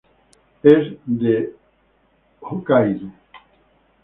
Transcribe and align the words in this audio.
Es 0.63 0.95
de 1.05 1.55
Hokkaido. 2.41 3.07